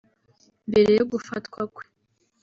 [0.69, 1.83] Mbere yo gufatwa kwe